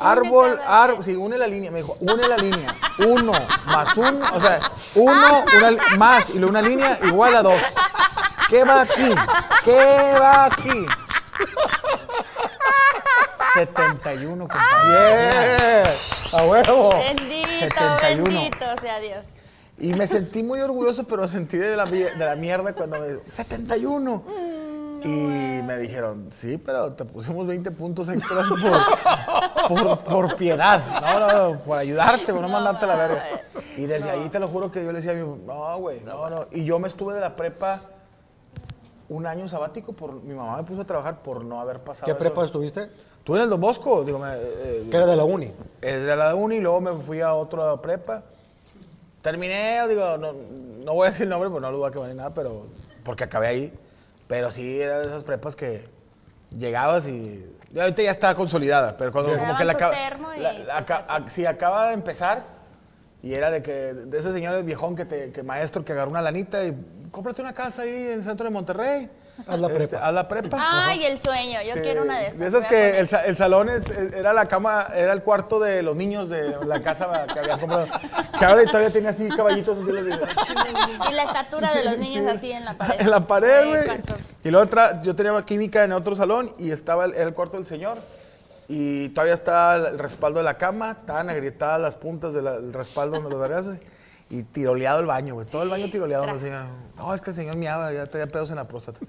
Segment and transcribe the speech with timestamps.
[0.00, 2.74] Árbol, árbol, sí, une la línea, me dijo, une la línea.
[3.06, 3.32] Uno
[3.66, 4.58] más uno, o sea,
[4.94, 7.60] uno una, más y luego una línea igual a dos.
[8.48, 9.14] ¿Qué va aquí?
[9.64, 10.86] ¿Qué va aquí?
[13.54, 15.30] 71, compadre.
[15.30, 15.82] ¡Bien!
[16.32, 16.90] ¡A huevo!
[16.90, 18.24] Bendito, 71.
[18.24, 19.26] bendito sea Dios.
[19.78, 23.08] Y me sentí muy orgulloso, pero sentí de la, mi- de la mierda cuando me
[23.08, 24.22] dijo, 71.
[25.04, 28.46] Y me dijeron, sí, pero te pusimos 20 puntos extras
[29.68, 30.82] por, por, por piedad.
[31.00, 33.24] No, no, no, por ayudarte, por no mandarte a la verga.
[33.76, 36.28] Y desde ahí te lo juro que yo le decía a mi no, güey, no,
[36.28, 36.46] no.
[36.50, 37.80] Y yo me estuve de la prepa
[39.08, 42.12] un año sabático, por mi mamá me puso a trabajar por no haber pasado ¿Qué
[42.12, 42.18] eso.
[42.18, 42.88] prepa estuviste?
[43.24, 45.50] Tú en el Don Bosco, digo, me, eh, Que era de la uni.
[45.82, 48.22] es de la uni, luego me fui a otra prepa.
[49.20, 50.32] Terminé, digo, no,
[50.84, 52.66] no voy a decir el nombre, pues no lo voy a quemar ni nada, pero
[53.04, 53.72] porque acabé ahí.
[54.30, 55.84] Pero sí, era de esas prepas que
[56.56, 57.44] llegabas y.
[57.72, 59.92] ya ahorita ya está consolidada, pero cuando como que la acaba.
[60.36, 61.10] y la- pues aca- así.
[61.12, 62.44] a- sí, acaba de empezar
[63.22, 63.72] y era de que.
[63.92, 66.74] De ese señor viejón que, te, que maestro que agarró una lanita y.
[67.10, 69.10] Cómprate una casa ahí en el centro de Monterrey.
[69.46, 70.06] Haz la Este, prepa.
[70.06, 70.58] haz la prepa.
[70.60, 72.38] Ay, el sueño, yo Sí, quiero una de esas.
[72.38, 75.58] De esas a que el, sa- el salón es- era la cama, era el cuarto
[75.60, 77.86] de los niños de la casa que había comprado.
[78.38, 79.92] Que ahora todavía tenía así caballitos así.
[79.92, 80.16] digo,
[81.10, 82.96] Y la estatura de los niños así en la pared.
[83.00, 84.00] En la pared, güey.
[84.44, 87.56] Y luego otra, yo tenía química en otro salón y estaba el, era el cuarto
[87.56, 87.98] del señor.
[88.68, 93.30] Y todavía está el respaldo de la cama, estaban agrietadas las puntas del respaldo donde
[93.30, 93.78] los darías, güey.
[94.30, 95.46] Y tiroleado el baño, güey.
[95.46, 96.38] Todo el baño tiroleado.
[96.38, 99.00] señor, no, es que el señor miaba, ya tenía pedos en la próstata.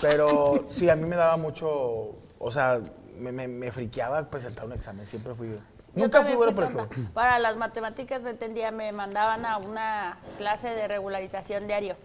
[0.00, 2.80] Pero sí, a mí me daba mucho, o sea,
[3.18, 5.06] me, me, me friqueaba presentar un examen.
[5.06, 5.48] Siempre fui.
[5.48, 6.88] Yo Nunca fui bueno tonta.
[6.88, 7.10] juego.
[7.12, 11.96] Para las matemáticas no entendía, me mandaban a una clase de regularización diario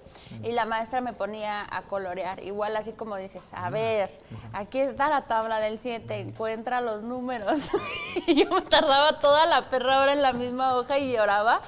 [0.43, 4.11] y la maestra me ponía a colorear, igual así como dices, a ver,
[4.53, 7.71] aquí está la tabla del 7, encuentra los números.
[8.27, 11.59] y yo me tardaba toda la perra hora en la misma hoja y lloraba.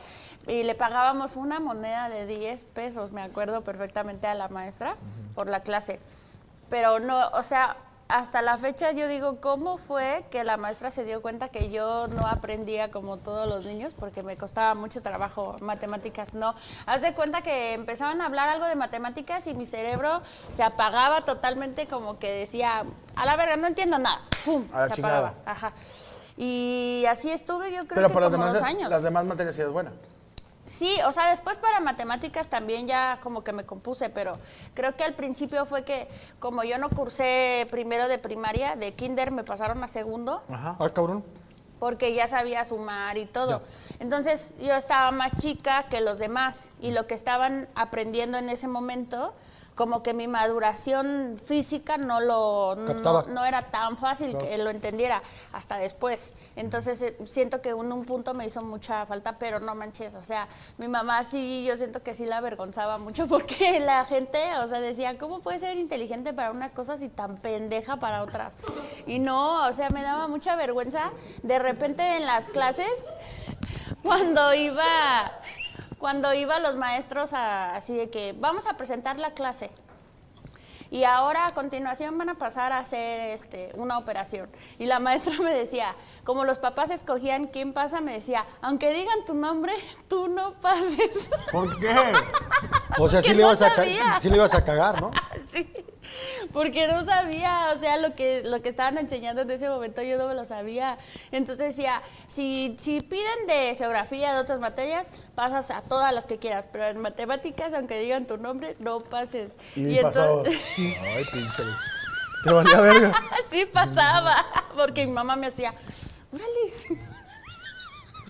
[0.51, 4.97] Y le pagábamos una moneda de 10 pesos, me acuerdo perfectamente a la maestra,
[5.33, 6.01] por la clase.
[6.69, 7.77] Pero no, o sea,
[8.09, 12.09] hasta la fecha yo digo, ¿cómo fue que la maestra se dio cuenta que yo
[12.09, 13.93] no aprendía como todos los niños?
[13.93, 16.53] Porque me costaba mucho trabajo matemáticas, no.
[16.85, 21.21] Haz de cuenta que empezaban a hablar algo de matemáticas y mi cerebro se apagaba
[21.23, 22.83] totalmente como que decía,
[23.15, 24.19] a la verga, no entiendo nada.
[24.43, 24.67] ¡Pum!
[24.73, 25.17] A la se chingada.
[25.29, 25.49] apagaba.
[25.49, 25.71] Ajá.
[26.35, 28.89] Y así estuve yo creo Pero que como las dos demás, años.
[28.89, 29.93] las demás materias sí es buena.
[30.71, 34.37] Sí, o sea, después para matemáticas también ya como que me compuse, pero
[34.73, 36.07] creo que al principio fue que
[36.39, 40.77] como yo no cursé primero de primaria, de kinder me pasaron a segundo, Ajá.
[40.79, 41.25] Ah, cabrón.
[41.77, 43.61] porque ya sabía sumar y todo.
[43.99, 48.67] Entonces yo estaba más chica que los demás y lo que estaban aprendiendo en ese
[48.69, 49.33] momento,
[49.81, 55.23] como que mi maduración física no lo no, era tan fácil que lo entendiera
[55.53, 56.35] hasta después.
[56.55, 60.21] Entonces eh, siento que en un punto me hizo mucha falta, pero no manches, o
[60.21, 60.47] sea,
[60.77, 64.79] mi mamá sí, yo siento que sí la avergonzaba mucho porque la gente, o sea,
[64.81, 68.57] decía, ¿cómo puede ser inteligente para unas cosas y tan pendeja para otras?
[69.07, 71.11] Y no, o sea, me daba mucha vergüenza
[71.41, 73.07] de repente en las clases
[74.03, 74.83] cuando iba
[76.01, 79.71] cuando iba los maestros a- así de que vamos a presentar la clase
[80.89, 84.49] y ahora a continuación van a pasar a hacer este, una operación.
[84.77, 85.95] Y la maestra me decía,
[86.25, 89.71] como los papás escogían quién pasa, me decía, aunque digan tu nombre,
[90.09, 91.31] tú no pases.
[91.51, 91.95] ¿Por qué?
[92.99, 95.11] O sea, sí le, ibas a sí le ibas a cagar, ¿no?
[95.39, 95.71] Sí,
[96.53, 100.17] porque no sabía, o sea, lo que, lo que estaban enseñando en ese momento yo
[100.17, 100.97] no me lo sabía.
[101.31, 106.37] Entonces decía, si, si piden de geografía, de otras materias, pasas a todas las que
[106.37, 109.57] quieras, pero en matemáticas, aunque digan tu nombre, no pases.
[109.75, 110.43] Y, pasó.
[110.77, 111.63] Ay, pinche.
[112.43, 113.13] Te valía verga.
[113.45, 115.73] así pasaba, porque mi mamá me hacía,
[116.31, 117.11] órale.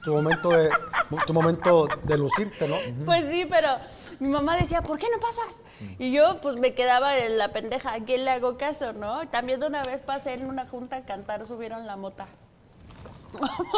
[0.03, 0.69] Tu momento de,
[1.27, 2.75] tu momento de lucirte, ¿no?
[3.05, 3.67] Pues sí, pero
[4.19, 5.63] mi mamá decía, ¿por qué no pasas?
[5.99, 9.27] Y yo pues me quedaba en la pendeja, ¿a quién le hago caso, no?
[9.29, 12.27] También de una vez pasé en una junta a cantar, subieron la mota.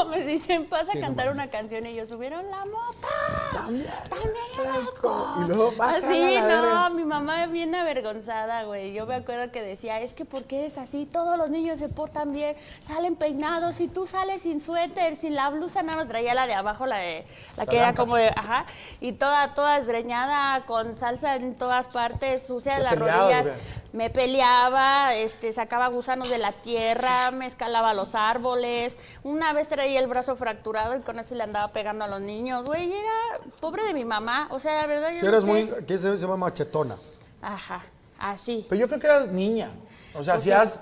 [0.09, 3.07] Me dicen, pasa a cantar una canción y yo subieron la mota.
[3.53, 5.35] También loco.
[5.41, 8.93] Y luego, Así, la no, mi mamá bien avergonzada, güey.
[8.93, 11.05] Yo me acuerdo que decía, es que ¿por qué eres así?
[11.05, 15.49] Todos los niños se portan bien, salen peinados y tú sales sin suéter, sin la
[15.49, 17.25] blusa, nada más traía la de abajo, la de
[17.57, 18.65] la que era como de, ajá,
[18.99, 23.47] y toda toda desgreñada con salsa en todas partes, sucia de ¿Te las rodillas.
[23.93, 28.97] Me peleaba, este, sacaba gusanos de la tierra, me escalaba los árboles.
[29.23, 32.65] Una vez traía el brazo fracturado y con eso le andaba pegando a los niños.
[32.65, 34.47] Güey, era pobre de mi mamá.
[34.49, 35.47] O sea, la verdad, yo no eres sé.
[35.47, 36.95] muy, aquí se, se llama machetona.
[37.41, 37.83] Ajá,
[38.19, 38.65] así.
[38.67, 39.69] Pero yo creo que eras niña.
[40.15, 40.51] O sea, sí.
[40.51, 40.81] hacías.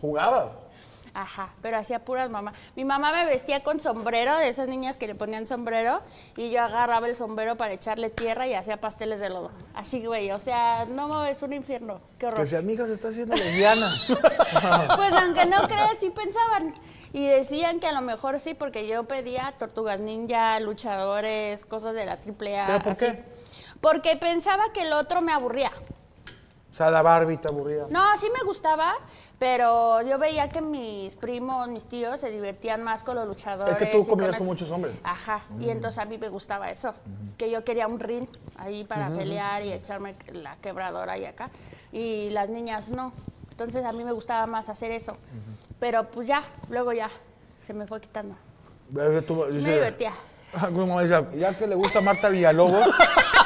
[0.00, 0.67] jugabas.
[1.20, 2.54] Ajá, pero hacía puras mamás.
[2.76, 6.00] Mi mamá me vestía con sombrero, de esas niñas que le ponían sombrero,
[6.36, 9.50] y yo agarraba el sombrero para echarle tierra y hacía pasteles de lodo.
[9.74, 12.00] Así, güey, o sea, no, es un infierno.
[12.12, 12.46] Qué Que horror.
[12.46, 13.92] si mi hija se está haciendo lesbiana.
[14.96, 16.74] Pues aunque no creas, sí pensaban.
[17.12, 22.06] Y decían que a lo mejor sí, porque yo pedía tortugas ninja, luchadores, cosas de
[22.06, 22.66] la AAA.
[22.66, 23.06] ¿Pero por así.
[23.06, 23.24] qué?
[23.80, 25.72] Porque pensaba que el otro me aburría.
[26.70, 27.86] o sea, la Barbie te aburrida.
[27.90, 28.94] No, sí me gustaba,
[29.38, 33.76] pero yo veía que mis primos, mis tíos se divertían más con los luchadores.
[33.80, 34.38] Es que tú convivías eso.
[34.38, 34.94] con muchos hombres.
[35.04, 36.92] Ajá, y entonces a mí me gustaba eso,
[37.36, 38.26] que yo quería un ring
[38.56, 41.50] ahí para pelear y echarme la quebradora y acá,
[41.92, 43.12] y las niñas no.
[43.50, 45.16] Entonces a mí me gustaba más hacer eso.
[45.80, 47.10] Pero pues ya, luego ya,
[47.60, 48.34] se me fue quitando.
[49.26, 50.12] Tú- Me divertía.
[50.70, 52.86] Mi mamá decía, ya que le gusta Marta Villalobos.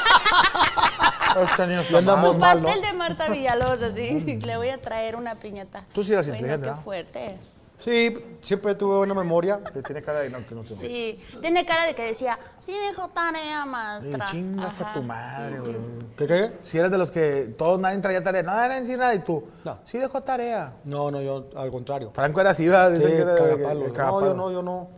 [1.40, 2.32] Este niño está Ya andamos mal.
[2.32, 2.68] Su mal, ¿no?
[2.68, 5.84] pastel de Marta Villalobos, así, le voy a traer una piñata.
[5.92, 6.82] Tú sí eras Bueno, inteligente, qué ¿no?
[6.82, 7.36] fuerte.
[7.82, 9.58] Sí, siempre tuve buena memoria.
[9.84, 13.08] Tiene cara de no, que no te Sí, tiene cara de que decía, sí, dijo
[13.08, 14.24] tarea, Sí, maestra.
[14.26, 15.74] chingas a Ajá, tu madre, sí, güey.
[15.74, 16.14] sí.
[16.16, 16.52] ¿Qué qué?
[16.62, 19.48] Si eres de los que todos nadie traía tarea, no eran sin nada y tú.
[19.64, 19.78] No.
[19.84, 20.74] Sí dejó tarea.
[20.84, 22.12] No, no, yo al contrario.
[22.14, 22.90] Franco era así, ¿verdad?
[22.92, 23.82] Sí, Dicen que era de- cagapalos.
[23.82, 24.28] de No, cagapalos.
[24.28, 24.88] yo no, yo no.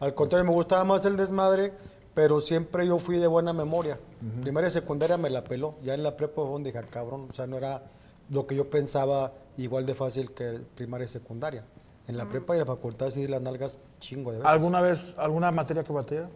[0.00, 1.72] Al contrario, me gustaba más el desmadre,
[2.14, 3.98] pero siempre yo fui de buena memoria.
[4.42, 5.74] Primaria y secundaria me la peló.
[5.82, 7.82] Ya en la prepa fue donde dije, "Ah, cabrón, o sea, no era
[8.30, 11.64] lo que yo pensaba igual de fácil que primaria y secundaria.
[12.08, 14.52] En la prepa y la facultad sí las nalgas chingo de veces.
[14.52, 16.28] ¿Alguna vez, alguna materia que batalla?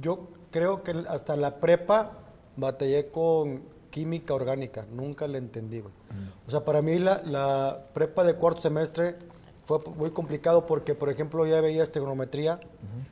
[0.00, 2.12] Yo creo que hasta la prepa
[2.56, 5.92] batallé con química orgánica, nunca la entendí, güey.
[6.46, 9.16] O sea, para mí la, la prepa de cuarto semestre
[9.68, 12.58] fue muy complicado porque, por ejemplo, ya veías trigonometría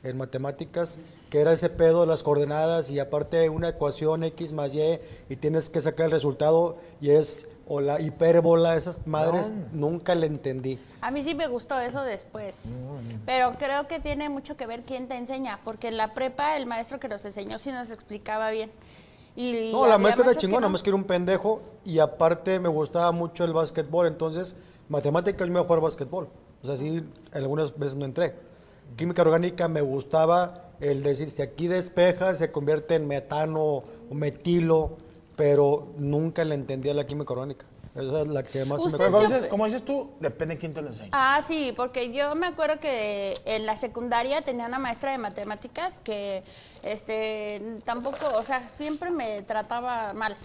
[0.01, 0.97] en matemáticas,
[1.29, 4.81] que era ese pedo de las coordenadas y aparte una ecuación X más Y
[5.29, 10.25] y tienes que sacar el resultado y es, o la hipérbola, esas madres, nunca la
[10.25, 10.79] entendí.
[11.01, 12.73] A mí sí me gustó eso después.
[13.27, 16.65] Pero creo que tiene mucho que ver quién te enseña, porque en la prepa el
[16.65, 18.71] maestro que nos enseñó sí nos explicaba bien.
[19.35, 20.69] Y No, la maestra era chingona, no.
[20.71, 24.55] más que era un pendejo y aparte me gustaba mucho el básquetbol, entonces
[24.89, 26.27] matemáticas yo me iba a jugar básquetbol.
[26.63, 28.33] O sea, sí, algunas veces no entré.
[28.95, 33.83] Química orgánica me gustaba el decir, si aquí despeja se convierte en metano o
[34.13, 34.97] metilo,
[35.35, 37.65] pero nunca le entendía la química orgánica.
[37.95, 40.53] Esa es la que más se me Pero como que- dices, como dices tú, depende
[40.55, 41.09] de quién te lo enseña.
[41.13, 45.99] Ah, sí, porque yo me acuerdo que en la secundaria tenía una maestra de matemáticas
[45.99, 46.43] que
[46.83, 50.35] este tampoco, o sea, siempre me trataba mal,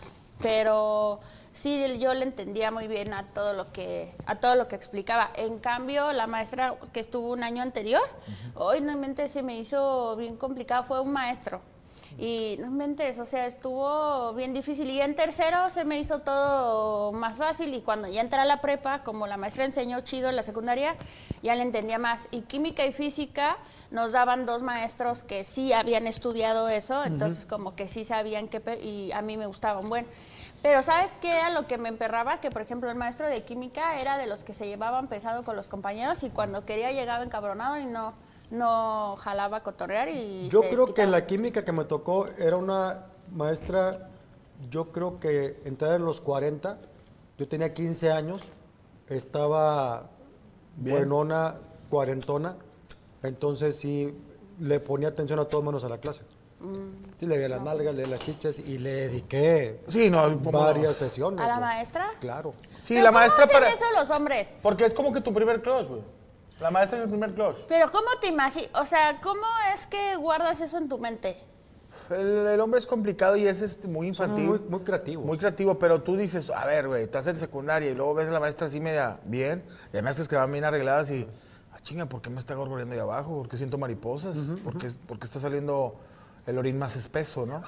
[0.43, 1.21] pero
[1.53, 5.31] sí yo le entendía muy bien a todo lo que a todo lo que explicaba.
[5.35, 8.03] En cambio, la maestra que estuvo un año anterior,
[8.55, 11.61] hoy no mente se me hizo bien complicado, fue un maestro.
[12.19, 14.91] Y no inventes, o sea, estuvo bien difícil.
[14.91, 17.75] Y en tercero se me hizo todo más fácil.
[17.75, 20.95] Y cuando ya entré a la prepa, como la maestra enseñó chido en la secundaria,
[21.43, 22.29] ya le entendía más.
[22.31, 23.57] Y química y física
[23.91, 28.63] nos daban dos maestros que sí habían estudiado eso, entonces como que sí sabían que...
[28.83, 30.07] Y a mí me gustaba un buen.
[30.63, 32.41] Pero ¿sabes qué era lo que me emperraba?
[32.41, 35.57] Que, por ejemplo, el maestro de química era de los que se llevaban pesado con
[35.57, 38.15] los compañeros y cuando quería llegaba encabronado y no,
[38.53, 42.57] no jalaba a cotorrear y Yo se creo que la química que me tocó era
[42.57, 44.09] una maestra
[44.71, 46.79] Yo creo que entrar en los 40,
[47.39, 48.43] yo tenía 15 años,
[49.09, 50.11] estaba
[50.77, 51.57] buenona,
[51.91, 52.55] cuarentona,
[53.25, 54.17] entonces sí
[54.61, 56.23] le ponía atención a todos menos a la clase.
[57.19, 60.53] Sí, le veía las nalgas, le veía las chichas y le dediqué Sí, no, ¿cómo
[60.53, 60.61] no?
[60.61, 61.41] varias sesiones.
[61.41, 61.67] ¿A la güey.
[61.67, 62.07] maestra?
[62.21, 62.55] Claro.
[62.81, 63.71] Sí, ¿Pero la cómo maestra hacen para...
[63.73, 64.57] eso los hombres?
[64.63, 66.03] Porque es como que tu primer crush, güey.
[66.61, 67.57] La maestra es el primer crush.
[67.67, 68.71] Pero ¿cómo te imaginas?
[68.81, 69.43] O sea, ¿cómo
[69.75, 71.37] es que guardas eso en tu mente?
[72.11, 74.45] El, el hombre es complicado y es este, muy infantil.
[74.45, 75.25] muy, muy creativos.
[75.25, 78.33] Muy creativo, pero tú dices, a ver, güey, estás en secundaria y luego ves a
[78.33, 81.27] la maestra así media bien, y hay maestras que van bien arregladas y,
[81.73, 83.39] ah, chinga, ¿por qué me está gorgoreando ahí abajo?
[83.39, 84.37] ¿Por qué siento mariposas?
[84.63, 85.97] ¿Por, qué, por qué está saliendo
[86.47, 87.63] el orín más espeso, no?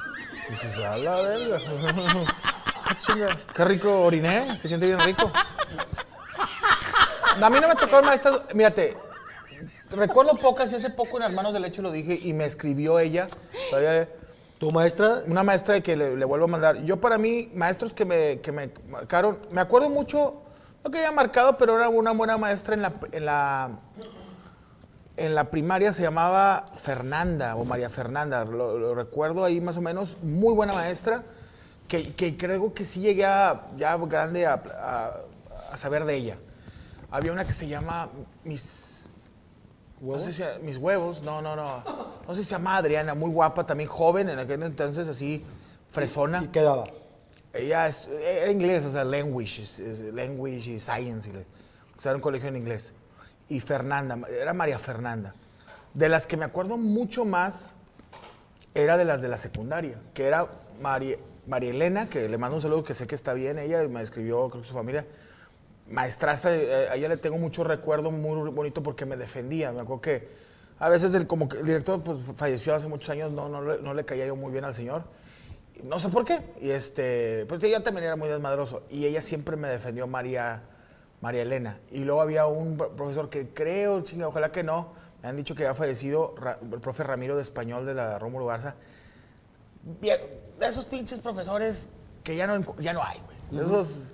[0.49, 1.59] Y dices, a la verga.
[2.87, 5.33] Ah, qué rico oriné, se siente bien rico.
[7.43, 8.95] A mí no me tocó maestras, mírate,
[9.91, 13.27] recuerdo pocas y hace poco en Hermanos de Leche lo dije y me escribió ella,
[13.71, 14.09] todavía
[14.59, 16.85] Tu maestra, una maestra que le, le vuelvo a mandar.
[16.85, 20.43] Yo para mí, maestros que me, que me marcaron, me acuerdo mucho,
[20.85, 23.71] no que había marcado, pero era una buena maestra en la, en la,
[25.17, 29.81] en la primaria, se llamaba Fernanda o María Fernanda, lo, lo recuerdo ahí más o
[29.81, 31.23] menos, muy buena maestra,
[31.89, 36.37] que, que creo que sí llegué a, ya grande a, a- a saber de ella.
[37.11, 38.09] Había una que se llama
[38.45, 39.07] Mis...
[40.01, 41.83] No sé si mis huevos, no, no, no.
[42.27, 45.45] No sé si se llama Adriana, muy guapa, también joven, en aquel entonces así,
[45.91, 46.43] fresona.
[46.45, 46.85] ¿y qué daba?
[47.53, 51.29] Ella es- era inglés, o sea, language, es- es language y science.
[51.31, 52.93] y o sea, era un colegio en inglés.
[53.49, 55.33] Y Fernanda, era María Fernanda.
[55.93, 57.73] De las que me acuerdo mucho más,
[58.75, 60.47] era de las de la secundaria, que era
[60.81, 64.03] María, María Elena, que le mando un saludo, que sé que está bien, ella me
[64.03, 65.07] escribió, creo que su familia.
[65.91, 69.71] Maestraza, eh, a ella le tengo mucho recuerdo muy bonito porque me defendía.
[69.71, 70.29] Me acuerdo que
[70.79, 73.95] a veces el, como que el director pues, falleció hace muchos años, no, no, no
[73.95, 75.05] le caía yo muy bien al señor.
[75.83, 76.41] No sé por qué.
[76.61, 78.83] Y este, pues ella también era muy desmadroso.
[78.91, 80.63] Y ella siempre me defendió María,
[81.25, 81.79] María Elena.
[81.91, 84.89] Y luego había un pro- profesor que creo, chinga, ojalá que no,
[85.23, 86.35] me han dicho que ha fallecido,
[86.71, 88.75] el profe Ramiro de Español de la Rómulo Garza.
[90.01, 90.19] Bien,
[90.61, 91.89] esos pinches profesores
[92.23, 93.37] que ya no, ya no hay, güey.
[93.63, 94.13] De esos,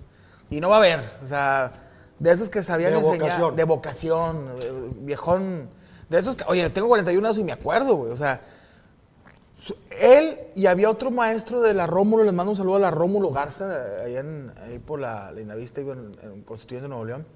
[0.50, 1.00] y no va a haber.
[1.22, 1.72] O sea,
[2.18, 3.18] de esos que sabían De enseñar.
[3.20, 3.56] vocación.
[3.56, 5.68] De vocación, eh, viejón.
[6.08, 8.12] De esos que, oye, tengo 41 años y me acuerdo, güey.
[8.12, 8.40] O sea,
[10.00, 13.30] él y había otro maestro de la Rómulo, les mando un saludo a la Rómulo
[13.30, 13.66] Garza,
[14.04, 15.54] allá en, ahí por la iba
[15.92, 17.26] en, en Constituyente Nuevo León.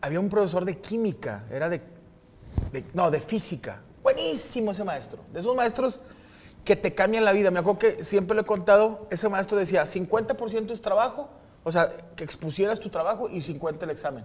[0.00, 1.82] Había un profesor de química, era de,
[2.72, 3.82] de- no, de física.
[4.02, 5.20] Buenísimo ese maestro.
[5.32, 6.00] De esos maestros
[6.64, 7.50] que te cambian la vida.
[7.50, 11.28] Me acuerdo que siempre le he contado, ese maestro decía, 50% es trabajo,
[11.64, 14.24] o sea, que expusieras tu trabajo y 50% el examen.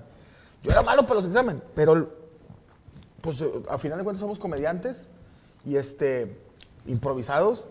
[0.64, 2.10] Yo era malo para los exámenes, pero
[3.20, 5.08] pues a final de cuentas somos comediantes
[5.66, 6.45] y este
[6.88, 7.66] improvisados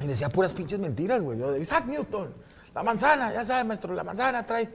[0.00, 1.38] y decía puras pinches mentiras, güey.
[1.38, 2.34] Yo de Isaac Newton,
[2.74, 4.68] la manzana, ya sabes, maestro, la manzana trae.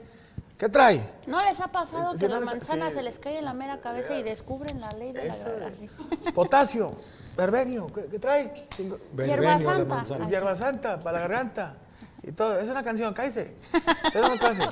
[0.56, 1.02] ¿Qué trae?
[1.26, 2.96] ¿No les ha pasado que la manzana sí.
[2.96, 5.72] se les cae en la mera cabeza y descubren la ley de la gravedad?
[6.34, 6.94] Potasio,
[7.36, 8.66] verbenio, ¿qué, qué trae?
[9.12, 10.28] De santa.
[10.28, 11.76] Hierba santa para la garganta.
[12.22, 12.58] Y todo.
[12.58, 13.54] Es una canción, cállese.
[14.14, 14.62] Es una clase.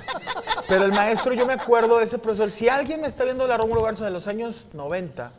[0.69, 2.51] Pero el maestro, yo me acuerdo de ese profesor.
[2.51, 5.33] Si alguien me está viendo la Rómulo Garza de los años 90,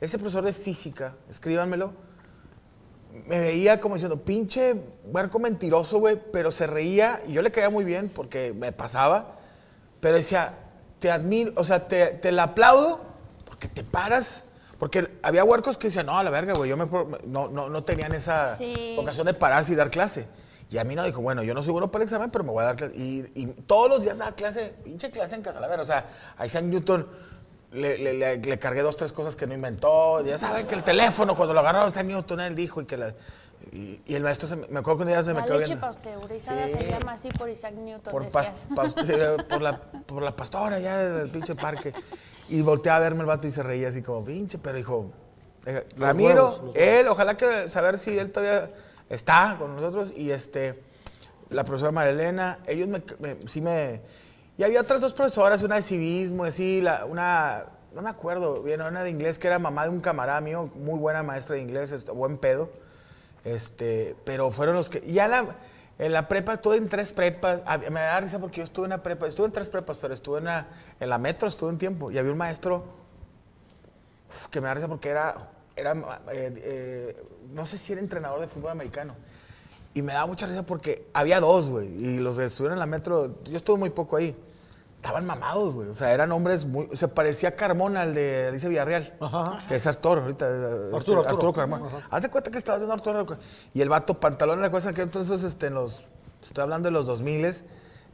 [0.00, 1.92] ese profesor de física, escríbanmelo,
[3.26, 4.74] me veía como diciendo, pinche
[5.12, 9.36] barco mentiroso, güey, pero se reía y yo le caía muy bien porque me pasaba,
[10.00, 10.54] pero decía,
[10.98, 13.00] te admiro, o sea, te, te la aplaudo
[13.44, 14.44] porque te paras,
[14.78, 16.86] porque había huercos que decían, no, a la verga, güey, yo me,
[17.26, 18.96] no, no, no tenían esa Sí.
[18.98, 20.26] ocasión de pararse y dar clase.
[20.70, 22.50] Y a mí no dijo, bueno, yo no soy bueno para el examen, pero me
[22.50, 22.96] voy a dar clase.
[22.96, 25.84] Y, y todos los días daba clase, pinche clase en casa, la verdad.
[25.84, 26.06] O sea,
[26.38, 27.06] a Isaac Newton
[27.72, 30.24] le, le- le- le cargué dos, tres cosas que no inventó.
[30.24, 33.14] Ya saben que el teléfono, cuando lo agarró Isaac Newton, él dijo y que la...
[33.72, 35.54] Y, y el maestro, se me, me acuerdo que un día se me La quedó
[35.58, 35.86] leche viendo.
[35.86, 36.78] pasteurizada Sí.
[36.78, 38.68] se llama así por Isaac Newton, Por, pas- decías.
[38.70, 41.92] pas- sí, por, la, por la pastora ya del pinche parque.
[42.48, 45.12] Y volteé a verme el vato y se reía así como, pinche, pero dijo,
[45.64, 48.68] eh, Ramiro, huevos, los él, ojalá que saber si él todavía
[49.08, 50.10] está con nosotros.
[50.16, 50.82] Y este,
[51.50, 54.00] la profesora Marilena, ellos me, me- sí me...
[54.58, 59.02] Y había otras dos profesoras, una de civismo, así, una, no me acuerdo bien, una
[59.02, 62.12] de inglés que era mamá de un camarada mío, muy buena maestra de inglés, este,
[62.12, 62.70] buen pedo.
[63.44, 65.00] Este, pero fueron los que.
[65.10, 65.56] Ya la,
[65.98, 67.62] en la prepa, estuve en tres prepas.
[67.90, 69.26] Me da risa porque yo estuve en una prepa.
[69.26, 70.66] Estuve en tres prepas, pero estuve en la,
[71.00, 72.10] en la metro, estuve un tiempo.
[72.10, 72.84] Y había un maestro
[74.50, 75.34] que me da risa porque era.
[75.74, 75.92] era
[76.32, 79.14] eh, eh, no sé si era entrenador de fútbol americano.
[79.94, 81.88] Y me daba mucha risa porque había dos, güey.
[82.02, 84.34] Y los que estuvieron en la metro, yo estuve muy poco ahí.
[84.96, 85.88] estaban mamados, güey.
[85.88, 86.88] O sea, eran hombres muy.
[86.92, 89.14] O sea, parecía Carmona, el de Alicia Villarreal.
[89.20, 89.64] Ajá.
[89.68, 90.46] Que es actor ahorita.
[90.48, 90.50] eh,
[90.84, 91.52] este, Arturo, Arturo.
[91.52, 91.84] Carmona.
[92.10, 93.36] Haz de cuenta que estaba viendo a Arturo.
[93.74, 96.04] Y el vato, pantalón, la cosa que entonces, este, en los.
[96.42, 97.54] Estoy hablando de los 2000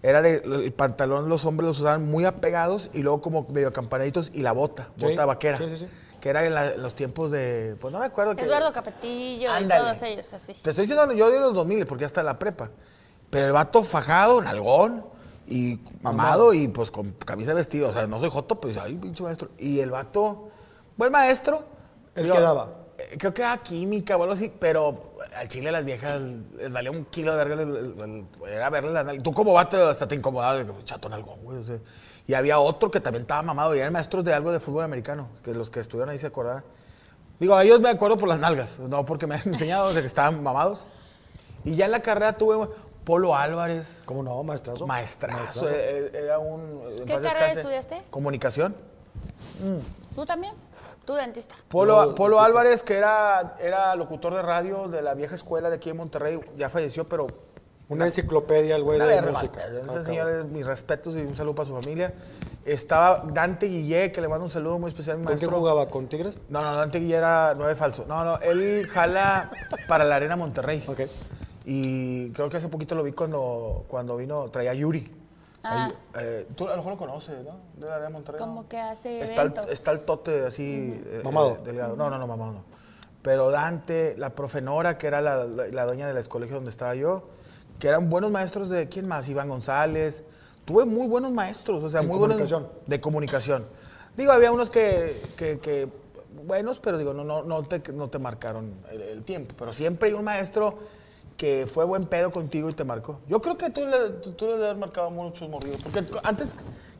[0.02, 0.36] era de.
[0.44, 4.52] El pantalón, los hombres los usaban muy apegados y luego como medio campanaditos y la
[4.52, 5.04] bota, Sí.
[5.04, 5.58] bota vaquera.
[5.58, 5.88] Sí, sí, sí.
[6.20, 7.76] Que era en, la- en los tiempos de.
[7.80, 8.42] Pues no me acuerdo que.
[8.44, 9.80] Eduardo Capetillo Ándale.
[9.80, 10.54] y todos ellos así.
[10.54, 12.70] Te estoy diciendo yo de los 2000 porque ya está la prepa.
[13.30, 15.04] Pero el vato fajado, nalgón
[15.46, 17.88] y mamado y pues con camisa de vestido.
[17.88, 19.50] O sea, no soy joto, pues ay, pinche maestro.
[19.58, 20.48] Y el vato,
[20.96, 21.64] buen maestro.
[22.14, 22.68] ¿El Digo, qué daba?
[22.98, 26.20] eh, Creo que era química o algo así, pero al chile las viejas
[26.56, 29.22] les valía un kilo de el- era verle la nalga.
[29.22, 31.58] Tú como vato hasta te incomodabas, de que, chato nalgón, güey.
[31.58, 31.76] o sea.
[32.28, 35.28] Y había otro que también estaba mamado y eran maestros de algo de fútbol americano,
[35.42, 36.62] que los que estuvieron ahí se acordaban.
[37.40, 40.06] Digo, a ellos me acuerdo por las nalgas, no porque me han enseñado de que
[40.06, 40.86] estaban mamados.
[41.64, 42.68] Y ya en la carrera tuve
[43.04, 44.86] Polo Álvarez, ¿Cómo no, maestrazo?
[44.86, 46.82] maestrazo, eh, eh, era un...
[46.98, 48.02] en ¿Qué carrera descanse, estudiaste?
[48.10, 48.76] Comunicación.
[50.14, 50.52] ¿Tú también?
[51.06, 51.54] Tú dentista.
[51.68, 52.44] Polo, Polo dentista.
[52.44, 56.38] Álvarez, que era, era locutor de radio de la vieja escuela de aquí en Monterrey,
[56.58, 57.28] ya falleció, pero
[57.88, 59.32] Una enciclopedia, el güey de verga.
[59.32, 59.60] música.
[59.66, 62.12] Ese Ah, señor, es mis respetos y un saludo para su familia.
[62.66, 65.58] Estaba Dante Guillé, que le mando un saludo muy especial a mi ¿Con maestro.
[65.58, 65.88] jugaba?
[65.88, 66.38] ¿Con Tigres?
[66.50, 68.04] No, no, Dante Guillé era nueve falso.
[68.06, 69.50] No, no, él jala
[69.88, 70.84] para la Arena Monterrey.
[70.86, 71.00] Ok.
[71.64, 75.14] Y creo que hace poquito lo vi cuando, cuando vino, traía a Yuri.
[75.62, 75.86] Ah.
[75.86, 77.56] Ahí, eh, tú a lo mejor lo conoces, ¿no?
[77.76, 78.38] De la Arena Monterrey.
[78.38, 78.68] Como ¿no?
[78.68, 79.70] que hace está el, eventos.
[79.70, 81.02] está el tote así.
[81.06, 81.56] eh, Mamado.
[81.56, 81.96] eh, delgado.
[81.96, 82.64] No, no, no, mamado no.
[83.22, 86.94] Pero Dante, la profe Nora, que era la, la, la dueña del colegio donde estaba
[86.94, 87.24] yo,
[87.78, 89.28] que eran buenos maestros de, ¿quién más?
[89.28, 90.22] Iván González.
[90.64, 92.62] Tuve muy buenos maestros, o sea, ¿En muy comunicación?
[92.64, 92.86] buenos.
[92.88, 93.64] De comunicación.
[94.16, 95.88] Digo, había unos que, que, que
[96.44, 99.54] buenos, pero digo, no, no, no, te, no te marcaron el, el tiempo.
[99.58, 100.78] Pero siempre hay un maestro
[101.36, 103.20] que fue buen pedo contigo y te marcó.
[103.28, 105.80] Yo creo que tú le, tú, tú le haber marcado muchos morridos.
[105.82, 106.50] Porque antes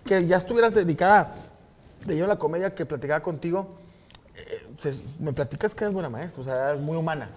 [0.05, 1.35] que ya estuvieras dedicada
[2.07, 3.69] de yo a la comedia que platicaba contigo,
[4.37, 7.29] eh, se- me platicas que eres buena maestra, o sea, es muy humana.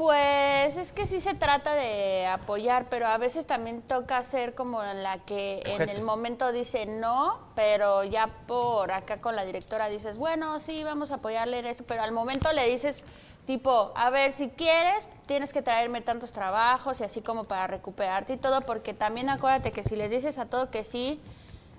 [0.00, 4.82] Pues es que sí se trata de apoyar, pero a veces también toca ser como
[4.82, 10.16] la que en el momento dice no, pero ya por acá con la directora dices,
[10.16, 13.04] bueno, sí, vamos a apoyarle en eso, pero al momento le dices,
[13.46, 18.32] tipo, a ver, si quieres, tienes que traerme tantos trabajos y así como para recuperarte
[18.32, 21.20] y todo, porque también acuérdate que si les dices a todo que sí,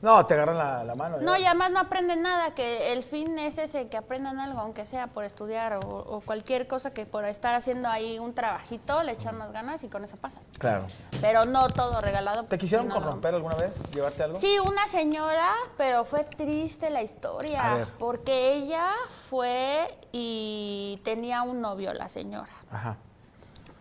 [0.01, 1.17] No, te agarran la, la mano.
[1.21, 1.39] no, ya.
[1.41, 5.07] y además no aprenden nada, que el fin es ese, que aprendan algo, aunque sea
[5.07, 9.37] por estudiar o, o cualquier cosa que por estar haciendo ahí un trabajito le echan
[9.37, 10.41] más ganas y con eso pasa.
[10.57, 10.87] Claro.
[11.21, 12.37] Pero no todo regalado.
[12.41, 12.95] ¿Te porque quisieron no.
[12.95, 13.79] corromper alguna vez?
[13.93, 14.35] ¿Llevarte algo?
[14.37, 17.87] Sí, una señora, pero fue triste la historia, A ver.
[17.99, 18.87] porque ella
[19.29, 22.97] fue y tenía un novio, la señora Ajá.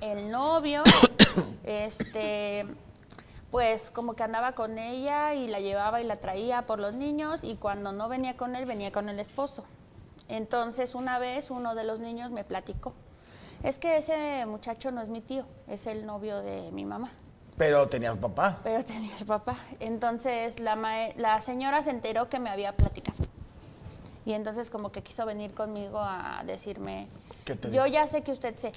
[0.00, 0.82] el novio,
[1.64, 2.66] este,
[3.50, 7.42] pues como que andaba con ella y la llevaba y la traía por los niños
[7.44, 9.64] y cuando no venía con él, venía con el esposo.
[10.28, 12.92] Entonces una vez uno de los niños me platicó,
[13.62, 17.10] es que ese muchacho no es mi tío, es el novio de mi mamá.
[17.58, 18.58] Pero tenías papá.
[18.62, 19.56] Pero tenía el papá.
[19.80, 23.18] Entonces la, mae- la señora se enteró que me había platicado.
[24.24, 27.08] Y entonces como que quiso venir conmigo a decirme,
[27.44, 28.70] ¿Qué te yo ya sé que usted sé.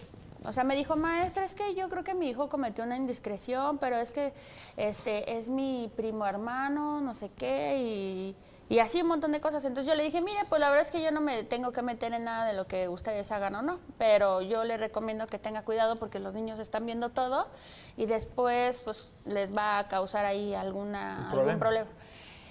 [0.45, 3.77] O sea, me dijo, maestra, es que yo creo que mi hijo cometió una indiscreción,
[3.77, 4.33] pero es que
[4.77, 8.35] este es mi primo hermano, no sé qué, y,
[8.67, 9.63] y así un montón de cosas.
[9.65, 11.81] Entonces yo le dije, mire, pues la verdad es que yo no me tengo que
[11.81, 15.39] meter en nada de lo que ustedes hagan o no, pero yo le recomiendo que
[15.39, 17.47] tenga cuidado porque los niños están viendo todo
[17.95, 21.59] y después pues les va a causar ahí alguna, Un algún problema.
[21.59, 21.89] problema.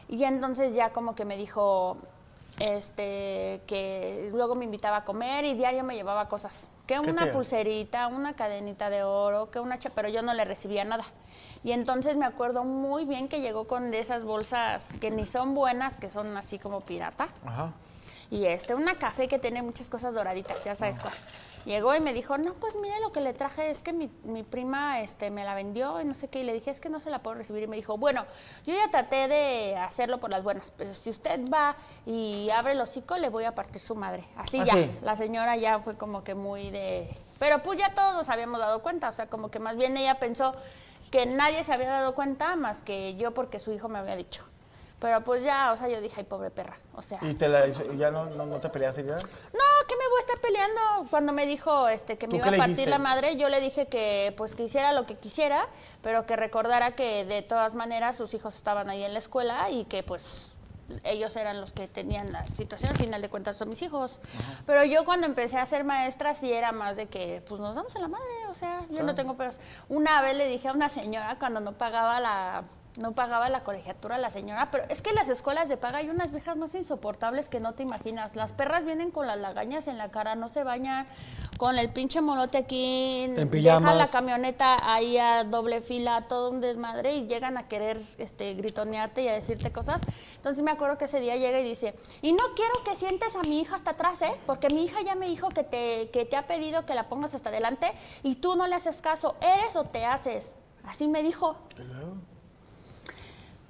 [0.08, 1.96] Y entonces ya como que me dijo
[2.58, 7.26] este que luego me invitaba a comer y diario me llevaba cosas, que ¿Qué una
[7.26, 11.04] te- pulserita, una cadenita de oro, que una pero yo no le recibía nada.
[11.64, 15.54] Y entonces me acuerdo muy bien que llegó con de esas bolsas que ni son
[15.54, 17.28] buenas, que son así como pirata.
[17.46, 17.72] Ajá.
[18.30, 21.12] Y este, una café que tiene muchas cosas doraditas, ya sabes cuál.
[21.64, 24.42] Llegó y me dijo, no, pues mire lo que le traje, es que mi, mi
[24.42, 26.40] prima este, me la vendió y no sé qué.
[26.40, 27.62] Y le dije, es que no se la puedo recibir.
[27.62, 28.24] Y me dijo, bueno,
[28.66, 32.80] yo ya traté de hacerlo por las buenas, pero si usted va y abre el
[32.80, 34.24] hocico, le voy a partir su madre.
[34.36, 34.90] Así ¿Ah, ya, sí?
[35.02, 37.08] la señora ya fue como que muy de...
[37.38, 40.18] Pero pues ya todos nos habíamos dado cuenta, o sea, como que más bien ella
[40.20, 40.54] pensó
[41.10, 44.44] que nadie se había dado cuenta más que yo porque su hijo me había dicho.
[45.02, 47.18] Pero pues ya, o sea, yo dije, ay, pobre perra, o sea...
[47.22, 49.16] ¿Y te la hizo, ya no, no, no te peleaste ya?
[49.16, 50.80] No, que me voy a estar peleando.
[51.10, 52.90] Cuando me dijo este que ¿Tú me iba a partir dijiste?
[52.90, 55.66] la madre, yo le dije que pues que hiciera lo que quisiera,
[56.02, 59.86] pero que recordara que de todas maneras sus hijos estaban ahí en la escuela y
[59.86, 60.52] que pues
[61.02, 64.20] ellos eran los que tenían la situación, al final de cuentas son mis hijos.
[64.66, 67.96] Pero yo cuando empecé a ser maestra sí era más de que pues nos damos
[67.96, 69.58] a la madre, o sea, yo no tengo pedos.
[69.88, 72.62] Una vez le dije a una señora cuando no pagaba la
[72.98, 76.30] No pagaba la colegiatura la señora, pero es que las escuelas de paga hay unas
[76.30, 78.36] viejas más insoportables que no te imaginas.
[78.36, 81.06] Las perras vienen con las lagañas en la cara, no se bañan,
[81.56, 86.60] con el pinche molote aquí, En dejan la camioneta ahí a doble fila, todo un
[86.60, 90.02] desmadre y llegan a querer este, gritonearte y a decirte cosas.
[90.36, 93.42] Entonces me acuerdo que ese día llega y dice, y no quiero que sientes a
[93.42, 94.34] mi hija hasta atrás, ¿eh?
[94.44, 97.34] Porque mi hija ya me dijo que te, que te ha pedido que la pongas
[97.34, 97.90] hasta adelante
[98.22, 100.54] y tú no le haces caso, ¿eres o te haces?
[100.84, 101.56] Así me dijo.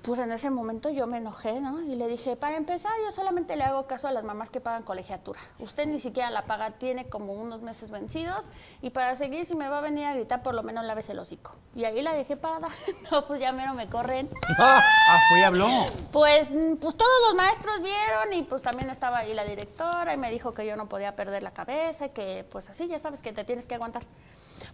[0.03, 1.81] Pues en ese momento yo me enojé, ¿no?
[1.81, 4.83] Y le dije, para empezar, yo solamente le hago caso a las mamás que pagan
[4.83, 5.39] colegiatura.
[5.61, 8.47] Usted ni siquiera la paga, tiene como unos meses vencidos.
[8.81, 11.21] Y para seguir, si me va a venir a gritar, por lo menos lávese el
[11.21, 11.57] hocico.
[11.77, 12.69] Y ahí la dejé parada.
[13.13, 14.29] no, pues ya mero me corren.
[14.59, 14.83] Ah,
[15.29, 15.69] fue y habló.
[16.11, 20.33] Pues, pues todos los maestros vieron y pues también estaba ahí la directora y me
[20.33, 23.33] dijo que yo no podía perder la cabeza y que pues así ya sabes que
[23.33, 24.03] te tienes que aguantar.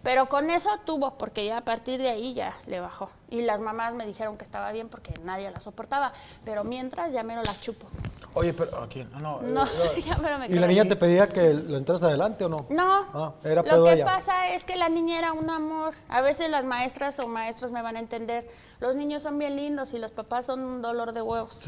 [0.01, 3.09] Pero con eso tuvo, porque ya a partir de ahí ya le bajó.
[3.31, 6.11] Y las mamás me dijeron que estaba bien porque nadie la soportaba.
[6.45, 7.87] Pero mientras ya me lo la chupo.
[8.33, 9.41] Oye, pero aquí, no, no.
[9.41, 12.65] No, eh, ya me ¿Y la niña te pedía que la entras adelante o no?
[12.69, 14.05] No, Ah, era lo que ella.
[14.05, 15.93] pasa es que la niña era un amor.
[16.09, 18.49] A veces las maestras o maestros me van a entender.
[18.79, 21.65] Los niños son bien lindos y los papás son un dolor de huevos.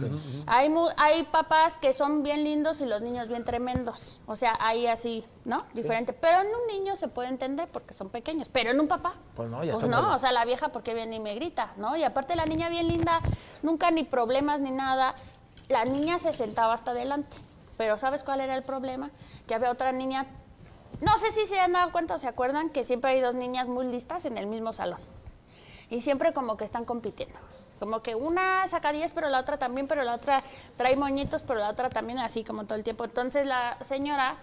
[0.47, 4.19] Hay, mu- hay papás que son bien lindos y los niños bien tremendos.
[4.27, 5.65] O sea, hay así, ¿no?
[5.73, 6.13] Diferente.
[6.13, 8.47] Pero en un niño se puede entender porque son pequeños.
[8.49, 9.13] Pero en un papá.
[9.35, 10.15] Pues no, ya Pues está no, mal.
[10.15, 11.50] o sea, la vieja porque viene y me grita,
[11.97, 13.21] Y aparte la niña bien linda,
[13.61, 15.15] nunca ni problemas ni nada.
[15.69, 17.37] La niña se sentaba hasta adelante.
[17.77, 19.09] Pero ¿sabes cuál era el problema?
[19.47, 20.25] Que había otra niña,
[21.01, 23.67] no sé si se han dado cuenta o se acuerdan que siempre hay dos niñas
[23.67, 24.99] muy listas en el mismo salón.
[25.89, 27.39] Y siempre como que están compitiendo.
[27.79, 30.43] Como que una saca 10, pero la otra también, pero la otra
[30.77, 33.05] trae moñitos, pero la otra también, así como todo el tiempo.
[33.05, 34.37] Entonces la señora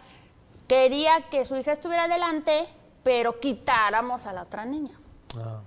[0.67, 2.67] quería que su hija estuviera adelante,
[3.05, 4.95] pero quitáramos a la otra niña.
[5.37, 5.61] Ah.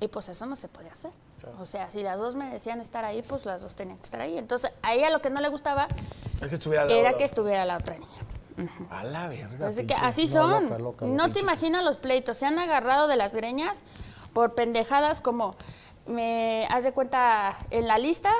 [0.00, 1.10] Y pues eso no se podía hacer.
[1.60, 4.38] O sea, si las dos merecían estar ahí, pues las dos tenían que estar ahí.
[4.38, 5.88] Entonces, a ella lo que no le gustaba
[6.40, 8.68] Es que estuviera al lado era que estuviera la otra niña.
[8.90, 9.48] A la verga.
[9.52, 10.64] Entonces, que pinche- así no, son.
[10.64, 12.36] loca, loca, no te imaginas los pleitos.
[12.38, 13.84] Se han agarrado de las greñas
[14.32, 15.54] por pendejadas como,
[16.06, 18.30] me haz de cuenta, en la lista,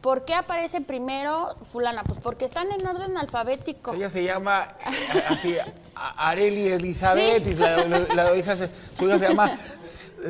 [0.00, 2.04] ¿por qué aparece primero fulana?
[2.04, 3.92] Pues porque están en orden alfabético.
[3.92, 4.74] Ella se llama
[5.28, 5.56] así,
[6.10, 7.50] Areli Elizabeth Sí.
[7.50, 9.58] y la, la- la hija se, su hija se llama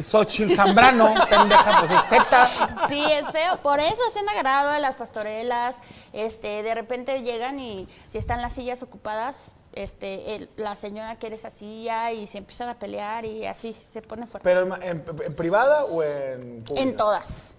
[0.03, 2.71] Xochitl Zambrano, pendeja, pues es Z.
[2.89, 3.57] Sí, es feo.
[3.63, 5.77] Por eso se han agarrado las pastorelas.
[6.13, 11.35] Este, de repente llegan y si están las sillas ocupadas, este, el- la señora quiere
[11.37, 14.49] esa silla y se empiezan a pelear y así se pone fuerte.
[14.49, 16.83] ¿Pero en, en- en privada o en pública?
[16.89, 17.57] En todas.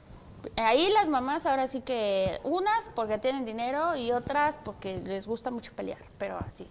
[0.57, 5.49] Ahí las mamás ahora sí que unas porque tienen dinero y otras porque les gusta
[5.51, 6.67] mucho pelear, pero así.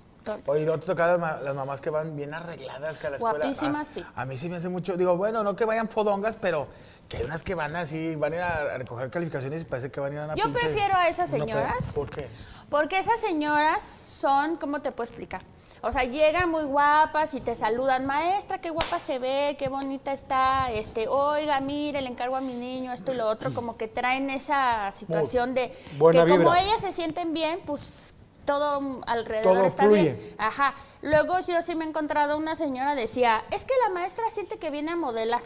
[0.47, 3.17] Oye, ¿no te tocan las, ma- las mamás que van bien arregladas que a la
[3.17, 3.39] escuela?
[3.39, 4.05] Guapísimas, a, sí.
[4.15, 6.67] A mí sí me hace mucho, digo, bueno, no que vayan fodongas, pero
[7.09, 10.01] que hay unas que van así, van a ir a, recoger calificaciones y parece que
[10.01, 11.93] van a ir a una Yo pinche- prefiero a esas señoras.
[11.95, 12.29] ¿Por qué?
[12.71, 15.43] Porque esas señoras son, ¿cómo te puedo explicar?
[15.83, 20.15] O sea, llegan muy guapas y te saludan, maestra, qué guapa se ve, qué bonita
[20.15, 23.87] está, este, oiga, mire, le encargo a mi niño esto y lo otro, como que
[23.87, 26.63] traen esa situación de buena que como vibra.
[26.63, 30.13] ellas se sienten bien, pues todo alrededor Todo está fluye.
[30.13, 30.35] bien.
[30.39, 30.75] Ajá.
[31.03, 34.71] Luego yo sí me he encontrado una señora decía, es que la maestra siente que
[34.71, 35.43] viene a modelar.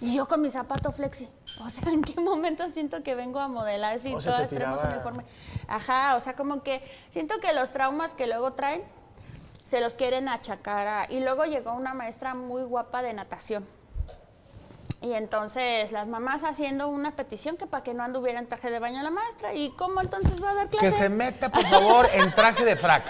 [0.00, 1.28] Y yo con mi zapato flexi.
[1.64, 4.56] O sea, ¿en qué momento siento que vengo a modelar si O sea, todas te
[4.56, 5.24] tenemos uniforme?
[5.68, 8.82] Ajá, o sea, como que siento que los traumas que luego traen
[9.62, 11.06] se los quieren achacar a...
[11.10, 13.64] Y luego llegó una maestra muy guapa de natación.
[15.04, 18.78] Y entonces las mamás haciendo una petición que para que no anduviera en traje de
[18.78, 19.52] baño la maestra.
[19.52, 20.86] ¿Y cómo entonces va a dar clase?
[20.86, 23.04] Que se meta, por favor, en traje de frac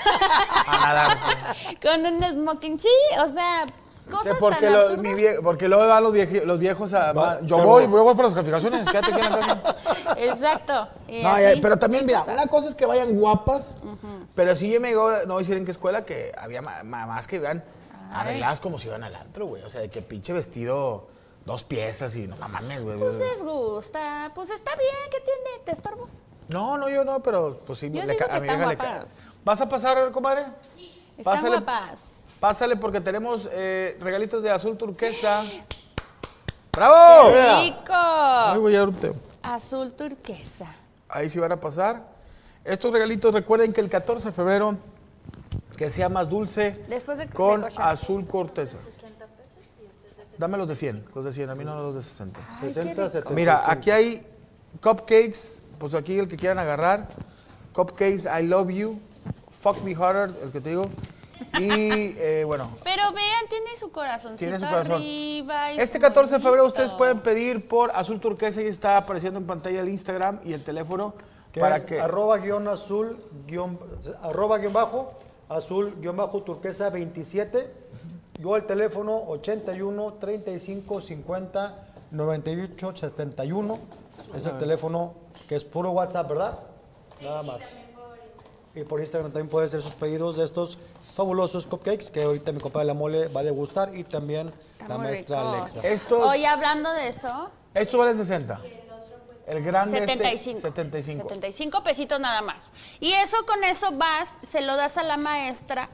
[0.67, 1.17] a nadar.
[1.83, 2.89] Con un smoking, sí,
[3.23, 3.65] o sea,
[4.11, 7.13] cosas Que porque, tan lo- mi vie- porque luego van los, vieji- los viejos a...
[7.13, 8.03] Va, yo voy, va.
[8.03, 10.19] voy, por las calificaciones, quédate aquí en.
[10.29, 10.89] Exacto.
[11.07, 12.35] y No, así, ya, pero también, mira, cosas.
[12.35, 13.77] una cosa es que vayan guapas,
[14.35, 17.29] pero sí yo me llegó, no voy decir en qué escuela, que había ma- mamás
[17.29, 17.63] que iban
[18.13, 19.63] arregladas como si iban al antro, güey.
[19.63, 21.07] O sea, de que pinche vestido,
[21.45, 22.97] dos piezas y no mames, güey.
[22.99, 25.65] Pues les gusta, pues está bien, ¿qué tiene?
[25.65, 26.09] ¿Te estorbo?
[26.49, 27.91] No, no, yo no, pero pues sí.
[27.91, 29.41] Yo le digo que a mi están hija le.
[29.45, 30.43] ¿Vas a pasar, comadre?
[31.17, 31.49] Están Pásale.
[31.57, 32.21] guapas.
[32.41, 35.43] Pásale porque tenemos eh, regalitos de azul turquesa.
[36.73, 37.31] ¡Bravo!
[37.31, 37.93] ¡Rico!
[37.93, 40.67] Ay, güey, te- Azul turquesa.
[41.09, 42.03] Ahí sí van a pasar.
[42.65, 44.77] Estos regalitos, recuerden que el 14 de febrero,
[45.77, 48.79] que sea más dulce, Después de- con de azul corteza.
[50.39, 52.41] Dame los de 100, los de 100, a mí no los de 60.
[52.41, 53.09] Ay, qué 60, rico.
[53.09, 53.35] 70.
[53.35, 54.27] Mira, aquí hay
[54.83, 57.09] cupcakes, pues aquí el que quieran agarrar.
[57.73, 58.99] Cupcakes, I love you.
[59.51, 60.89] Fuck me harder, el que te digo.
[61.59, 61.71] Y
[62.19, 64.93] eh, bueno, Pero vean, tiene su corazoncito tiene su corazón.
[64.93, 65.73] arriba.
[65.73, 69.39] y Este su 14 de febrero ustedes pueden pedir por azul turquesa y está apareciendo
[69.41, 71.15] en pantalla el Instagram y el teléfono
[71.59, 73.17] para es que arroba guion azul
[73.47, 73.79] guion,
[74.23, 75.13] arroba guion bajo
[75.49, 77.84] azul guion bajo turquesa 27
[78.39, 81.75] yo el teléfono 81 35 50
[82.11, 83.79] 98 71
[84.37, 85.15] es el teléfono
[85.49, 86.59] que es puro WhatsApp ¿verdad?
[87.23, 87.63] nada más
[88.75, 90.79] y por Instagram también puede hacer sus pedidos de estos
[91.15, 94.99] fabulosos cupcakes que ahorita mi compadre La Mole va a degustar y también Está la
[94.99, 95.55] maestra rico.
[95.55, 98.61] Alexa Esto, Oye, hablando de eso, esto vale 60.
[99.47, 100.61] El grande este, 75.
[100.61, 101.29] 75.
[101.29, 102.71] 75 pesitos nada más.
[102.99, 105.89] Y eso con eso vas, se lo das a la maestra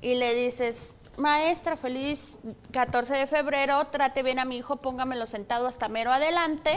[0.00, 2.38] y le dices, maestra, feliz
[2.72, 6.70] 14 de febrero, trate bien a mi hijo, póngamelo sentado hasta mero adelante.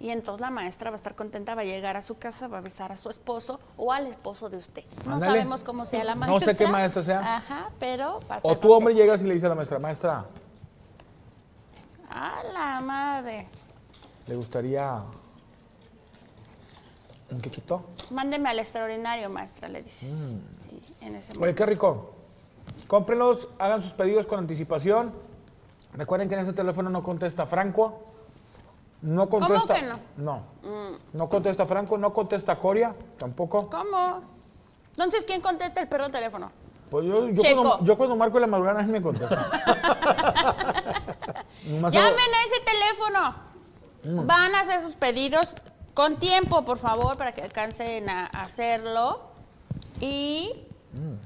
[0.00, 2.58] Y entonces la maestra va a estar contenta, va a llegar a su casa, va
[2.58, 4.84] a besar a su esposo o al esposo de usted.
[5.04, 5.32] No Ándale.
[5.38, 6.52] sabemos cómo sea la No maestra.
[6.52, 7.36] sé qué maestra sea.
[7.36, 9.78] Ajá, pero va a estar O tu hombre llegas y le dice a la maestra,
[9.78, 10.26] maestra,
[12.10, 13.48] A la madre.
[14.26, 15.02] ¿le gustaría
[17.30, 17.84] un quequito?
[18.10, 20.34] Mándeme al extraordinario, maestra, le dices.
[20.34, 21.04] Mm.
[21.04, 22.15] En ese Oye, qué rico.
[22.88, 25.12] Cómprenlos, hagan sus pedidos con anticipación.
[25.94, 28.02] Recuerden que en ese teléfono no contesta Franco.
[29.02, 29.74] No contesta.
[29.74, 29.98] que no?
[30.16, 30.42] No.
[31.12, 33.68] No contesta Franco, no contesta Coria, tampoco.
[33.70, 34.20] ¿Cómo?
[34.90, 36.50] Entonces, ¿quién contesta el perro teléfono?
[36.90, 39.34] Pues yo, yo, cuando, yo cuando marco la madrugada nadie me contesta.
[41.64, 43.34] Llamen a ese teléfono.
[44.04, 44.26] Mm.
[44.26, 45.56] Van a hacer sus pedidos
[45.94, 49.20] con tiempo, por favor, para que alcancen a hacerlo.
[50.00, 51.25] Y Mm.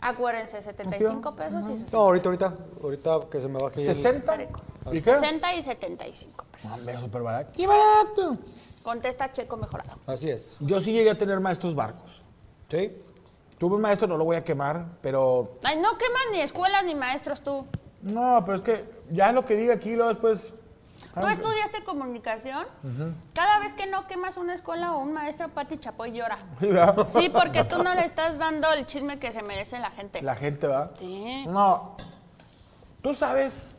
[0.00, 1.96] Acuérdense, 75 pesos y 60.
[1.96, 4.36] no ahorita ahorita ahorita que se me baje el- 60.
[4.36, 4.60] rico.
[4.92, 5.14] ¿Y qué?
[5.14, 6.70] 60 y 75 pesos.
[6.72, 7.50] Hombre, súper barato.
[7.54, 8.38] ¡Qué barato!
[8.82, 9.98] Contesta Checo mejorado.
[10.06, 12.22] así es Yo sí llegué a tener maestros barcos.
[12.70, 12.90] ¿sí?
[13.58, 16.94] Tuve un maestro, no lo voy a quemar, pero Ay, no quemas ni escuelas ni
[16.94, 17.66] maestros tú.
[18.02, 20.54] No, pero es que ya lo que diga aquí, luego después.
[21.14, 22.64] ¿Tú estudiaste comunicación?
[23.34, 26.36] Cada vez que no quemas una escuela o un maestro, Pati Chapoy llora.
[27.08, 30.22] Sí, porque tú no le estás dando el chisme que se merece la gente.
[30.22, 30.90] La gente va.
[30.94, 31.44] Sí.
[31.46, 31.96] No.
[33.02, 33.72] Tú sabes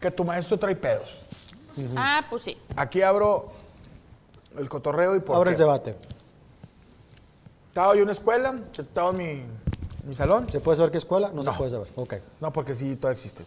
[0.00, 1.08] que tu maestro trae pedos.
[1.96, 2.58] Ah, pues sí.
[2.76, 3.50] Aquí abro
[4.58, 5.58] el cotorreo y por abre qué.
[5.58, 5.96] debate
[7.68, 9.44] Estaba yo en una escuela, estaba en mi,
[10.04, 10.50] mi salón.
[10.50, 11.28] ¿se puede saber qué escuela?
[11.32, 11.52] no, No.
[11.52, 13.44] se puede saber ok No, porque sí, todavía existe.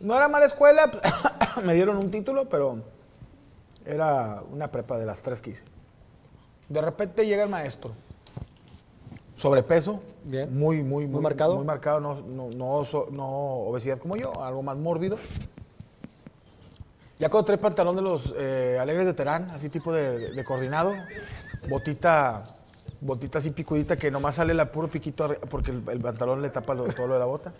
[0.00, 0.90] No era mala escuela,
[1.64, 2.80] me dieron un título, pero
[3.84, 5.64] era una prepa de las tres que hice.
[6.68, 7.92] De repente llega el maestro.
[9.36, 10.00] Sobrepeso.
[10.24, 10.56] Bien.
[10.56, 11.56] Muy, muy, Muy marcado.
[11.56, 15.18] Muy marcado, no, no, no, so- no obesidad como yo, algo más mórbido.
[17.18, 20.92] Ya cuando trae pantalón de los eh, alegres de Terán, así tipo de, de coordinado,
[21.68, 22.44] botita,
[23.00, 26.74] botita así picudita que nomás sale la puro piquito porque el, el pantalón le tapa
[26.74, 27.52] lo- todo lo de la bota.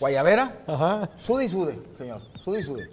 [0.00, 2.90] Guayabera, ajá sude y sude, señor, sude y sude.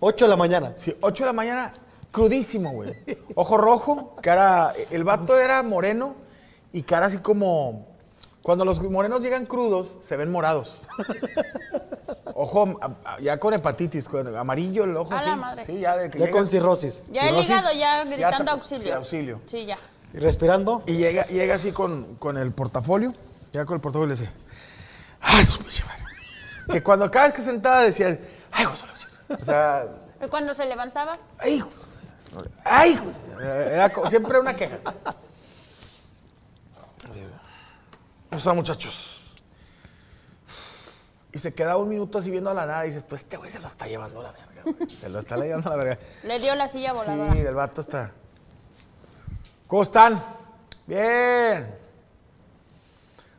[0.00, 1.72] 8 de la mañana Sí, 8 de la mañana,
[2.12, 2.94] crudísimo, güey.
[3.34, 6.14] Ojo rojo, cara, el vato era moreno
[6.72, 7.86] y cara así como,
[8.42, 10.82] cuando los morenos llegan crudos, se ven morados.
[12.34, 15.28] Ojo, a- a- ya con hepatitis, con amarillo el ojo A así.
[15.28, 15.64] la madre.
[15.66, 18.44] Sí, ya de que ya llega- con cirrosis Ya el Cirrosis, hígado ya ya gritando
[18.44, 18.82] ta- auxilio.
[18.84, 19.38] sí, auxilio.
[19.46, 19.78] Sí, ya.
[20.12, 23.12] y respirando Y llega, llega así con, con el portafolio,
[23.52, 24.32] llega con el portafolio y le dice,
[25.20, 26.04] ¡ay, su pinche madre".
[26.70, 28.18] Que cuando cada vez que sentaba decía,
[28.52, 28.84] ¡ay, José
[29.38, 29.86] O sea,
[30.24, 31.68] Y cuando se levantaba, ¡ay, hijo!
[31.68, 31.86] de su
[32.34, 32.50] madre!
[32.64, 33.06] ¡ay, hijo!
[33.06, 33.74] de su madre!
[33.74, 34.78] Era siempre una queja.
[38.28, 39.34] ¿Cómo están, muchachos?
[41.32, 43.50] Y se queda un minuto así viendo a la nada y dices, tú, este güey
[43.50, 44.90] se lo está llevando a la verga, güey.
[44.90, 46.02] Se lo está llevando a la verga.
[46.24, 47.32] le dio la silla voladora.
[47.32, 48.12] Sí, el vato está.
[49.66, 50.20] ¿Cómo están?
[50.86, 51.78] Bien.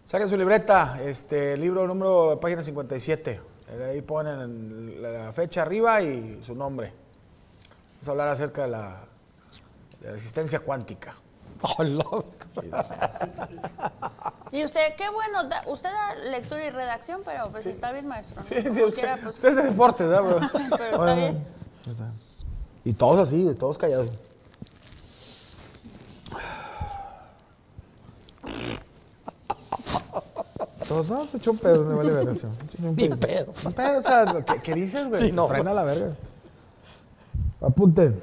[0.05, 3.50] Saquen su libreta, este libro número, página 57.
[3.89, 6.91] Ahí ponen la fecha arriba y su nombre.
[7.95, 8.99] Vamos a hablar acerca de la,
[10.01, 11.13] de la resistencia cuántica.
[11.77, 12.25] Oh, loco.
[14.51, 18.41] Y usted, qué bueno, da- usted da lectura y redacción, pero pues está bien, maestro.
[18.41, 18.45] ¿no?
[18.45, 20.41] Sí, sí, usted, quiera, pues, usted es de deporte, ¿verdad?
[20.77, 21.41] Pero está bien.
[22.83, 24.09] Y todos así, todos callados.
[30.91, 32.33] Todos, no, se echó un pedo, me vale verga.
[32.33, 33.17] un Ni pedito.
[33.17, 33.53] pedo.
[33.63, 35.21] Un pedo, o sea, lo que, ¿qué dices, güey?
[35.21, 35.47] Sí, no.
[35.47, 36.17] Frena la verga.
[37.61, 38.21] Apunten.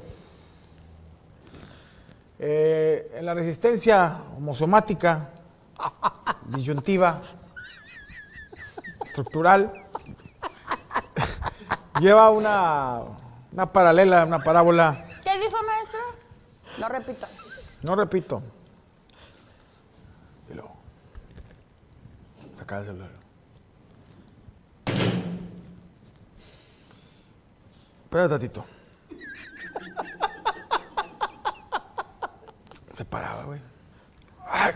[2.38, 5.30] Eh, en la resistencia homosomática,
[6.44, 7.22] disyuntiva,
[9.02, 9.72] estructural,
[12.00, 13.00] lleva una,
[13.50, 15.06] una paralela, una parábola.
[15.24, 16.00] ¿Qué dijo, maestro?
[16.78, 17.26] No repito.
[17.84, 18.42] No repito.
[22.68, 23.10] Sacaba el celular.
[28.04, 28.62] Espera tatito.
[32.92, 33.58] Se paraba, güey.
[34.46, 34.74] Ay.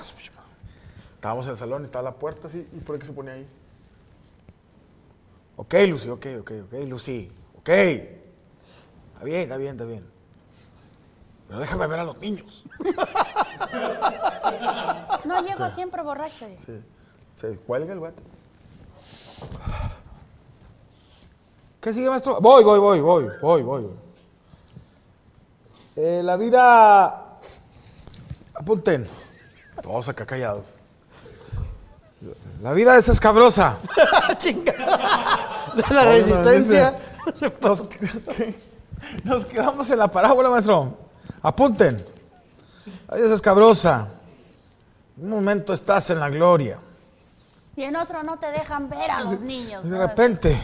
[1.16, 2.66] Estábamos en el salón y estaba la puerta así.
[2.72, 3.46] ¿Y por qué se ponía ahí?
[5.56, 7.30] Ok, Lucy, ok, ok, ok, Lucy.
[7.58, 7.68] Ok.
[7.68, 10.10] Está bien, está bien, está bien.
[11.46, 12.64] Pero déjame ver a los niños.
[15.26, 16.48] No llego siempre borracho.
[16.64, 16.80] Sí.
[17.34, 18.22] Se cuelga el guate.
[21.80, 22.40] ¿Qué sigue, maestro?
[22.40, 23.86] Voy, voy, voy, voy, voy, voy.
[25.96, 27.38] Eh, la vida.
[28.54, 29.06] Apunten.
[29.82, 30.66] Todos acá callados.
[32.62, 33.76] La vida es escabrosa.
[34.40, 36.94] De la resistencia.
[37.60, 37.82] Nos,
[39.24, 40.96] nos quedamos en la parábola, maestro.
[41.42, 41.96] Apunten.
[43.08, 44.08] La vida es escabrosa.
[45.16, 46.78] Un momento estás en la gloria.
[47.82, 49.84] Y en otro no te dejan ver a los niños.
[49.84, 50.56] Y de repente,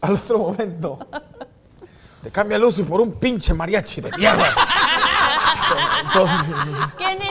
[0.00, 0.98] al otro momento,
[2.20, 4.44] te cambia Lucy por un pinche mariachi de mierda.
[6.04, 6.36] Entonces,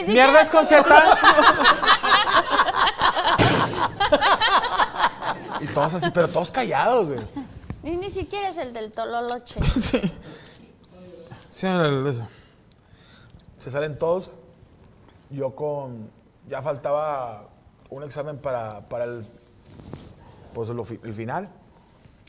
[0.07, 1.17] ni mierda es concerta.
[5.59, 7.19] Y todos así, pero todos callados, güey.
[7.83, 9.59] Y ni siquiera es el del Tololoche.
[9.77, 9.99] Sí.
[11.49, 12.27] Sí, eso.
[13.59, 14.31] Se salen todos.
[15.29, 16.09] Yo con.
[16.47, 17.49] Ya faltaba
[17.89, 19.25] un examen para, para el.
[20.53, 21.49] Pues lo el final.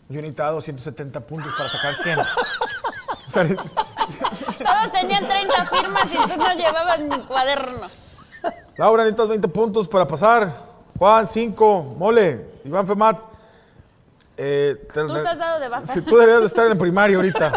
[0.09, 2.19] Yo necesitaba 270 puntos para sacar 100.
[2.19, 7.87] O sea, Todos tenían 30 firmas y tú no llevabas ni cuaderno.
[8.77, 10.53] Laura, necesitas 20 puntos para pasar.
[10.99, 11.95] Juan, 5.
[11.99, 12.61] Mole.
[12.65, 13.19] Iván Femat.
[14.37, 15.87] Eh, te- Tú estás dado de baja.
[15.87, 17.53] Sí, tú deberías de estar en el primario ahorita.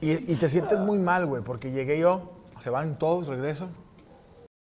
[0.00, 3.68] Y, y te sientes muy mal, güey, porque llegué yo, se van todos, regreso.